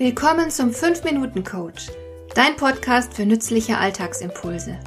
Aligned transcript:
Willkommen 0.00 0.50
zum 0.50 0.70
5-Minuten-Coach, 0.70 1.88
dein 2.34 2.56
Podcast 2.56 3.12
für 3.12 3.26
nützliche 3.26 3.76
Alltagsimpulse. 3.76 4.80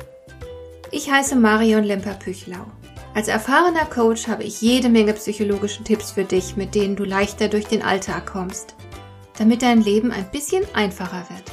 Ich 0.89 1.11
heiße 1.11 1.35
Marion 1.35 1.83
Lemper-Püchlau. 1.83 2.65
Als 3.13 3.27
erfahrener 3.27 3.85
Coach 3.85 4.27
habe 4.27 4.43
ich 4.43 4.59
jede 4.63 4.89
Menge 4.89 5.13
psychologische 5.13 5.83
Tipps 5.83 6.09
für 6.09 6.23
dich, 6.23 6.55
mit 6.55 6.73
denen 6.73 6.95
du 6.95 7.03
leichter 7.03 7.47
durch 7.47 7.67
den 7.67 7.83
Alltag 7.83 8.25
kommst, 8.25 8.73
damit 9.37 9.61
dein 9.61 9.83
Leben 9.83 10.11
ein 10.11 10.31
bisschen 10.31 10.65
einfacher 10.73 11.27
wird. 11.29 11.43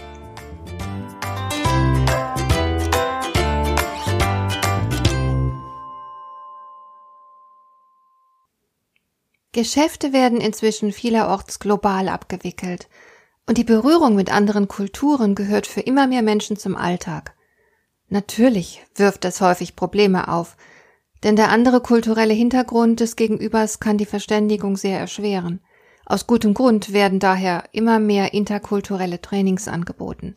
Geschäfte 9.52 10.14
werden 10.14 10.40
inzwischen 10.40 10.92
vielerorts 10.92 11.58
global 11.58 12.08
abgewickelt 12.08 12.88
und 13.50 13.58
die 13.58 13.64
Berührung 13.64 14.14
mit 14.14 14.32
anderen 14.32 14.68
Kulturen 14.68 15.34
gehört 15.34 15.66
für 15.66 15.80
immer 15.80 16.06
mehr 16.06 16.22
Menschen 16.22 16.56
zum 16.56 16.76
Alltag. 16.76 17.34
Natürlich 18.08 18.80
wirft 18.94 19.24
das 19.24 19.40
häufig 19.40 19.74
Probleme 19.74 20.28
auf, 20.28 20.56
denn 21.24 21.34
der 21.34 21.48
andere 21.48 21.80
kulturelle 21.80 22.32
Hintergrund 22.32 23.00
des 23.00 23.16
Gegenübers 23.16 23.80
kann 23.80 23.98
die 23.98 24.06
Verständigung 24.06 24.76
sehr 24.76 25.00
erschweren. 25.00 25.58
Aus 26.06 26.28
gutem 26.28 26.54
Grund 26.54 26.92
werden 26.92 27.18
daher 27.18 27.64
immer 27.72 27.98
mehr 27.98 28.34
interkulturelle 28.34 29.20
Trainings 29.20 29.66
angeboten. 29.66 30.36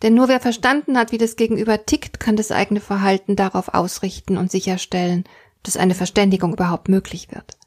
Denn 0.00 0.14
nur 0.14 0.28
wer 0.28 0.40
verstanden 0.40 0.96
hat, 0.96 1.12
wie 1.12 1.18
das 1.18 1.36
Gegenüber 1.36 1.84
tickt, 1.84 2.18
kann 2.18 2.36
das 2.36 2.50
eigene 2.50 2.80
Verhalten 2.80 3.36
darauf 3.36 3.74
ausrichten 3.74 4.38
und 4.38 4.50
sicherstellen, 4.50 5.24
dass 5.64 5.76
eine 5.76 5.94
Verständigung 5.94 6.54
überhaupt 6.54 6.88
möglich 6.88 7.30
wird. 7.30 7.58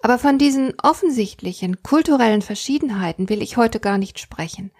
Aber 0.00 0.18
von 0.18 0.38
diesen 0.38 0.74
offensichtlichen 0.82 1.82
kulturellen 1.82 2.42
Verschiedenheiten 2.42 3.28
will 3.28 3.42
ich 3.42 3.56
heute 3.56 3.80
gar 3.80 3.98
nicht 3.98 4.18
sprechen. 4.18 4.70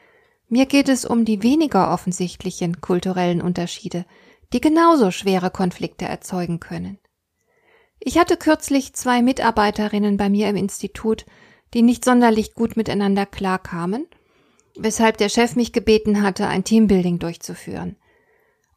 Mir 0.48 0.66
geht 0.66 0.88
es 0.88 1.04
um 1.04 1.24
die 1.24 1.42
weniger 1.42 1.92
offensichtlichen 1.92 2.80
kulturellen 2.80 3.42
Unterschiede, 3.42 4.06
die 4.52 4.60
genauso 4.60 5.10
schwere 5.10 5.50
Konflikte 5.50 6.06
erzeugen 6.06 6.60
können. 6.60 6.98
Ich 8.00 8.16
hatte 8.16 8.36
kürzlich 8.36 8.94
zwei 8.94 9.22
Mitarbeiterinnen 9.22 10.16
bei 10.16 10.28
mir 10.28 10.48
im 10.48 10.56
Institut, 10.56 11.26
die 11.74 11.82
nicht 11.82 12.04
sonderlich 12.04 12.54
gut 12.54 12.76
miteinander 12.76 13.26
klarkamen, 13.26 14.06
weshalb 14.76 15.18
der 15.18 15.28
Chef 15.28 15.56
mich 15.56 15.72
gebeten 15.72 16.22
hatte, 16.22 16.46
ein 16.46 16.64
Teambuilding 16.64 17.18
durchzuführen. 17.18 17.96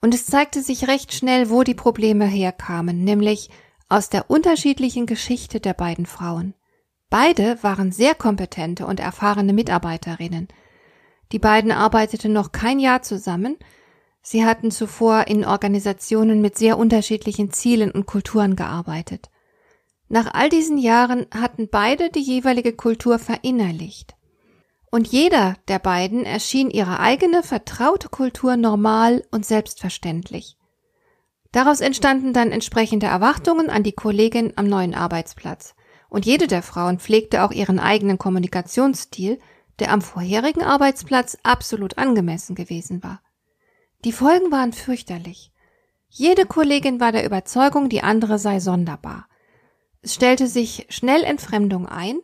Und 0.01 0.15
es 0.15 0.25
zeigte 0.25 0.61
sich 0.61 0.87
recht 0.87 1.13
schnell, 1.13 1.49
wo 1.49 1.63
die 1.63 1.75
Probleme 1.75 2.25
herkamen, 2.25 3.03
nämlich 3.03 3.49
aus 3.91 4.09
der 4.09 4.31
unterschiedlichen 4.31 5.05
Geschichte 5.05 5.59
der 5.59 5.73
beiden 5.73 6.05
Frauen. 6.05 6.53
Beide 7.09 7.61
waren 7.61 7.91
sehr 7.91 8.15
kompetente 8.15 8.85
und 8.85 9.01
erfahrene 9.01 9.51
Mitarbeiterinnen. 9.51 10.47
Die 11.33 11.39
beiden 11.39 11.73
arbeiteten 11.73 12.31
noch 12.31 12.53
kein 12.53 12.79
Jahr 12.79 13.01
zusammen, 13.01 13.57
sie 14.21 14.45
hatten 14.45 14.71
zuvor 14.71 15.27
in 15.27 15.43
Organisationen 15.43 16.39
mit 16.39 16.57
sehr 16.57 16.77
unterschiedlichen 16.77 17.51
Zielen 17.51 17.91
und 17.91 18.05
Kulturen 18.05 18.55
gearbeitet. 18.55 19.29
Nach 20.07 20.33
all 20.33 20.47
diesen 20.47 20.77
Jahren 20.77 21.25
hatten 21.33 21.67
beide 21.69 22.09
die 22.09 22.21
jeweilige 22.21 22.73
Kultur 22.73 23.19
verinnerlicht. 23.19 24.15
Und 24.89 25.07
jeder 25.07 25.55
der 25.67 25.79
beiden 25.79 26.25
erschien 26.25 26.69
ihre 26.69 26.99
eigene 27.01 27.43
vertraute 27.43 28.07
Kultur 28.07 28.55
normal 28.55 29.25
und 29.31 29.45
selbstverständlich. 29.45 30.57
Daraus 31.51 31.81
entstanden 31.81 32.33
dann 32.33 32.51
entsprechende 32.51 33.07
Erwartungen 33.07 33.69
an 33.69 33.83
die 33.83 33.91
Kollegin 33.91 34.53
am 34.55 34.67
neuen 34.67 34.95
Arbeitsplatz. 34.95 35.75
Und 36.09 36.25
jede 36.25 36.47
der 36.47 36.61
Frauen 36.61 36.99
pflegte 36.99 37.43
auch 37.43 37.51
ihren 37.51 37.79
eigenen 37.79 38.17
Kommunikationsstil, 38.17 39.39
der 39.79 39.91
am 39.91 40.01
vorherigen 40.01 40.63
Arbeitsplatz 40.63 41.37
absolut 41.43 41.97
angemessen 41.97 42.55
gewesen 42.55 43.03
war. 43.03 43.21
Die 44.03 44.11
Folgen 44.11 44.51
waren 44.51 44.73
fürchterlich. 44.73 45.51
Jede 46.09 46.45
Kollegin 46.45 46.99
war 46.99 47.11
der 47.11 47.25
Überzeugung, 47.25 47.87
die 47.87 48.03
andere 48.03 48.39
sei 48.39 48.59
sonderbar. 48.59 49.27
Es 50.01 50.13
stellte 50.13 50.47
sich 50.47 50.85
schnell 50.89 51.23
Entfremdung 51.23 51.87
ein, 51.87 52.19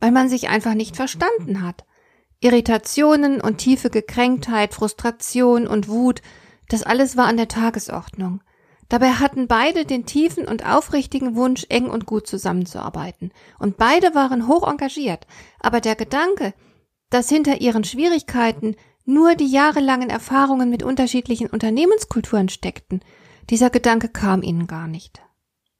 weil 0.00 0.10
man 0.10 0.28
sich 0.28 0.48
einfach 0.48 0.74
nicht 0.74 0.96
verstanden 0.96 1.62
hat. 1.62 1.84
Irritationen 2.40 3.40
und 3.40 3.58
tiefe 3.58 3.90
Gekränktheit, 3.90 4.74
Frustration 4.74 5.66
und 5.66 5.88
Wut, 5.88 6.22
das 6.68 6.82
alles 6.82 7.16
war 7.16 7.26
an 7.26 7.36
der 7.36 7.48
Tagesordnung. 7.48 8.42
Dabei 8.92 9.12
hatten 9.12 9.46
beide 9.46 9.86
den 9.86 10.04
tiefen 10.04 10.46
und 10.46 10.66
aufrichtigen 10.66 11.34
Wunsch, 11.34 11.64
eng 11.70 11.88
und 11.88 12.04
gut 12.04 12.26
zusammenzuarbeiten. 12.26 13.32
Und 13.58 13.78
beide 13.78 14.14
waren 14.14 14.48
hoch 14.48 14.68
engagiert. 14.68 15.26
Aber 15.60 15.80
der 15.80 15.96
Gedanke, 15.96 16.52
dass 17.08 17.30
hinter 17.30 17.62
ihren 17.62 17.84
Schwierigkeiten 17.84 18.76
nur 19.06 19.34
die 19.34 19.50
jahrelangen 19.50 20.10
Erfahrungen 20.10 20.68
mit 20.68 20.82
unterschiedlichen 20.82 21.48
Unternehmenskulturen 21.48 22.50
steckten, 22.50 23.00
dieser 23.48 23.70
Gedanke 23.70 24.10
kam 24.10 24.42
ihnen 24.42 24.66
gar 24.66 24.88
nicht. 24.88 25.22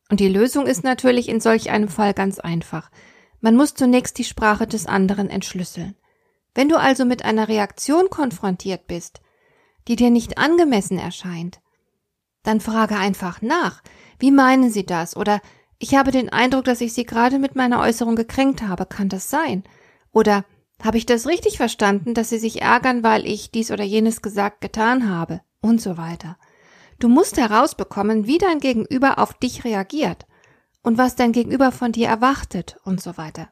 Und 0.09 0.19
die 0.19 0.29
Lösung 0.29 0.65
ist 0.65 0.83
natürlich 0.83 1.29
in 1.29 1.41
solch 1.41 1.69
einem 1.69 1.89
Fall 1.89 2.15
ganz 2.15 2.39
einfach. 2.39 2.91
Man 3.43 3.56
muss 3.56 3.75
zunächst 3.75 4.17
die 4.17 4.25
Sprache 4.25 4.67
des 4.67 4.87
anderen 4.87 5.29
entschlüsseln. 5.29 5.97
Wenn 6.55 6.71
du 6.71 6.81
also 6.81 7.05
mit 7.05 7.27
einer 7.27 7.49
Reaktion 7.49 8.09
konfrontiert 8.09 8.87
bist, 8.87 9.21
die 9.87 9.97
dir 9.97 10.09
nicht 10.09 10.39
angemessen 10.39 10.99
erscheint, 10.99 11.62
dann 12.43 12.61
frage 12.61 12.97
einfach 12.97 13.43
nach. 13.43 13.83
Wie 14.19 14.31
meinen 14.31 14.71
Sie 14.71 14.85
das? 14.85 15.17
Oder 15.17 15.41
ich 15.79 15.95
habe 15.95 16.11
den 16.11 16.29
Eindruck, 16.29 16.65
dass 16.65 16.81
ich 16.81 16.93
Sie 16.93 17.05
gerade 17.05 17.39
mit 17.39 17.57
meiner 17.57 17.81
Äußerung 17.81 18.17
gekränkt 18.17 18.63
habe. 18.63 18.87
Kann 18.87 19.09
das 19.09 19.31
sein? 19.31 19.65
Oder 20.13 20.45
habe 20.83 20.99
ich 20.99 21.07
das 21.07 21.27
richtig 21.27 21.57
verstanden, 21.57 22.15
dass 22.15 22.29
Sie 22.29 22.39
sich 22.39 22.63
ärgern, 22.63 23.03
weil 23.03 23.27
ich 23.27 23.51
dies 23.51 23.71
oder 23.71 23.85
jenes 23.85 24.23
gesagt 24.23 24.61
getan 24.61 25.09
habe? 25.09 25.41
Und 25.61 25.81
so 25.81 25.97
weiter. 25.97 26.37
Du 26.99 27.09
musst 27.09 27.37
herausbekommen, 27.37 28.27
wie 28.27 28.39
dein 28.39 28.59
Gegenüber 28.59 29.19
auf 29.19 29.35
dich 29.35 29.65
reagiert 29.65 30.27
und 30.83 30.99
was 30.99 31.17
dein 31.17 31.33
Gegenüber 31.33 31.73
von 31.73 31.93
dir 31.93 32.09
erwartet 32.09 32.77
und 32.85 33.01
so 33.01 33.17
weiter. 33.17 33.49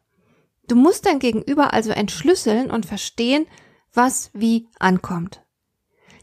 Du 0.69 0.77
musst 0.77 1.07
dein 1.07 1.19
Gegenüber 1.19 1.73
also 1.73 1.91
entschlüsseln 1.91 2.71
und 2.71 2.87
verstehen, 2.87 3.47
was 3.93 4.31
wie 4.33 4.69
ankommt. 4.79 5.43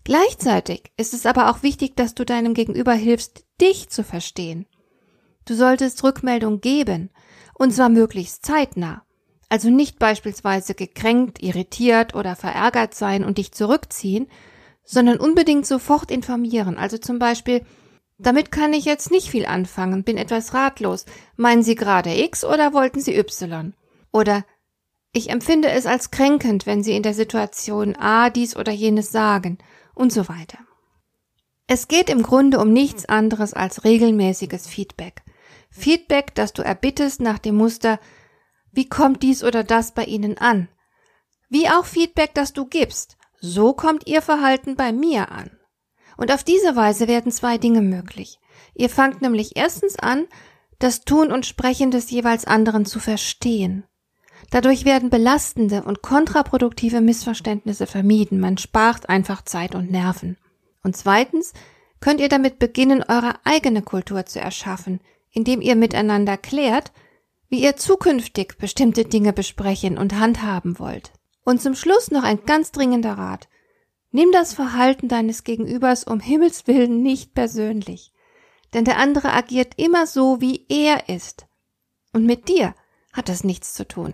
Gleichzeitig 0.07 0.83
ist 0.95 1.13
es 1.13 1.25
aber 1.25 1.51
auch 1.51 1.63
wichtig, 1.63 1.97
dass 1.97 2.15
du 2.15 2.23
deinem 2.23 2.53
Gegenüber 2.53 2.93
hilfst, 2.93 3.43
dich 3.59 3.89
zu 3.89 4.05
verstehen. 4.05 4.65
Du 5.43 5.53
solltest 5.53 6.01
Rückmeldung 6.01 6.61
geben, 6.61 7.09
und 7.55 7.73
zwar 7.73 7.89
möglichst 7.89 8.45
zeitnah. 8.45 9.03
Also 9.49 9.69
nicht 9.69 9.99
beispielsweise 9.99 10.75
gekränkt, 10.75 11.43
irritiert 11.43 12.15
oder 12.15 12.37
verärgert 12.37 12.93
sein 12.93 13.25
und 13.25 13.37
dich 13.37 13.51
zurückziehen, 13.51 14.27
sondern 14.85 15.19
unbedingt 15.19 15.65
sofort 15.65 16.09
informieren. 16.09 16.77
Also 16.77 16.97
zum 16.97 17.19
Beispiel, 17.19 17.65
damit 18.17 18.49
kann 18.49 18.71
ich 18.71 18.85
jetzt 18.85 19.11
nicht 19.11 19.27
viel 19.27 19.45
anfangen, 19.45 20.05
bin 20.05 20.17
etwas 20.17 20.53
ratlos. 20.53 21.03
Meinen 21.35 21.63
Sie 21.63 21.75
gerade 21.75 22.17
X 22.17 22.45
oder 22.45 22.71
wollten 22.71 23.01
Sie 23.01 23.17
Y? 23.17 23.73
Oder 24.13 24.45
ich 25.11 25.31
empfinde 25.31 25.69
es 25.69 25.85
als 25.85 26.11
kränkend, 26.11 26.65
wenn 26.65 26.81
Sie 26.81 26.95
in 26.95 27.03
der 27.03 27.13
Situation 27.13 27.97
A 27.97 28.29
dies 28.29 28.55
oder 28.55 28.71
jenes 28.71 29.11
sagen 29.11 29.57
und 29.97 30.13
so 30.13 30.29
weiter. 30.29 30.59
Es 31.67 31.87
geht 31.89 32.09
im 32.09 32.23
Grunde 32.23 32.59
um 32.59 32.71
nichts 32.71 33.05
anderes 33.05 33.53
als 33.53 33.83
regelmäßiges 33.83 34.67
Feedback. 34.67 35.23
Feedback, 35.69 36.33
das 36.33 36.53
du 36.53 36.61
erbittest 36.61 37.19
nach 37.19 37.39
dem 37.39 37.55
Muster, 37.55 37.99
wie 38.71 38.87
kommt 38.87 39.21
dies 39.23 39.43
oder 39.43 39.63
das 39.63 39.93
bei 39.93 40.05
Ihnen 40.05 40.37
an? 40.37 40.69
Wie 41.49 41.69
auch 41.69 41.85
Feedback, 41.85 42.33
das 42.33 42.53
du 42.53 42.65
gibst, 42.65 43.17
so 43.39 43.73
kommt 43.73 44.07
Ihr 44.07 44.21
Verhalten 44.21 44.75
bei 44.75 44.91
mir 44.91 45.31
an. 45.31 45.51
Und 46.15 46.31
auf 46.31 46.43
diese 46.43 46.75
Weise 46.75 47.07
werden 47.07 47.31
zwei 47.31 47.57
Dinge 47.57 47.81
möglich. 47.81 48.39
Ihr 48.73 48.89
fangt 48.89 49.21
nämlich 49.21 49.55
erstens 49.55 49.97
an, 49.97 50.27
das 50.79 51.01
Tun 51.01 51.31
und 51.31 51.45
Sprechen 51.45 51.91
des 51.91 52.09
jeweils 52.09 52.45
anderen 52.45 52.85
zu 52.85 52.99
verstehen. 52.99 53.83
Dadurch 54.49 54.85
werden 54.85 55.09
belastende 55.09 55.83
und 55.83 56.01
kontraproduktive 56.01 57.01
Missverständnisse 57.01 57.85
vermieden. 57.85 58.39
Man 58.39 58.57
spart 58.57 59.09
einfach 59.09 59.43
Zeit 59.43 59.75
und 59.75 59.91
Nerven. 59.91 60.37
Und 60.83 60.95
zweitens 60.95 61.53
könnt 61.99 62.21
ihr 62.21 62.29
damit 62.29 62.59
beginnen, 62.59 63.03
eure 63.07 63.35
eigene 63.43 63.81
Kultur 63.81 64.25
zu 64.25 64.39
erschaffen, 64.39 65.01
indem 65.31 65.61
ihr 65.61 65.75
miteinander 65.75 66.37
klärt, 66.37 66.91
wie 67.49 67.63
ihr 67.63 67.75
zukünftig 67.75 68.57
bestimmte 68.57 69.05
Dinge 69.05 69.33
besprechen 69.33 69.97
und 69.97 70.19
handhaben 70.19 70.79
wollt. 70.79 71.11
Und 71.43 71.61
zum 71.61 71.75
Schluss 71.75 72.11
noch 72.11 72.23
ein 72.23 72.45
ganz 72.45 72.71
dringender 72.71 73.13
Rat. 73.13 73.47
Nimm 74.11 74.31
das 74.31 74.53
Verhalten 74.53 75.07
deines 75.07 75.43
Gegenübers 75.43 76.03
um 76.03 76.19
Himmels 76.19 76.67
willen 76.67 77.03
nicht 77.03 77.33
persönlich. 77.33 78.13
Denn 78.73 78.83
der 78.83 78.97
andere 78.97 79.33
agiert 79.33 79.73
immer 79.77 80.07
so, 80.07 80.41
wie 80.41 80.65
er 80.69 81.09
ist. 81.09 81.47
Und 82.13 82.25
mit 82.25 82.47
dir 82.49 82.75
hat 83.13 83.29
das 83.29 83.43
nichts 83.43 83.73
zu 83.73 83.87
tun. 83.87 84.13